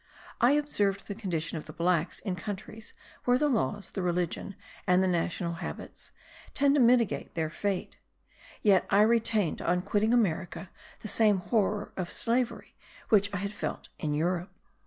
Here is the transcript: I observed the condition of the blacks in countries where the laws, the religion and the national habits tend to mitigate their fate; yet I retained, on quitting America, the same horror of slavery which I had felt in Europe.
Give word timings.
I 0.39 0.53
observed 0.53 1.05
the 1.05 1.13
condition 1.13 1.59
of 1.59 1.67
the 1.67 1.73
blacks 1.73 2.17
in 2.21 2.35
countries 2.35 2.93
where 3.25 3.37
the 3.37 3.47
laws, 3.47 3.91
the 3.91 4.01
religion 4.01 4.55
and 4.87 5.03
the 5.03 5.07
national 5.07 5.53
habits 5.61 6.09
tend 6.55 6.73
to 6.73 6.81
mitigate 6.81 7.35
their 7.35 7.51
fate; 7.51 7.99
yet 8.63 8.87
I 8.89 9.03
retained, 9.03 9.61
on 9.61 9.83
quitting 9.83 10.11
America, 10.11 10.71
the 11.01 11.07
same 11.07 11.37
horror 11.37 11.93
of 11.97 12.11
slavery 12.11 12.73
which 13.09 13.31
I 13.31 13.37
had 13.37 13.53
felt 13.53 13.89
in 13.99 14.15
Europe. 14.15 14.49